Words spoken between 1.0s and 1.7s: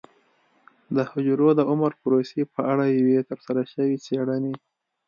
حجرو د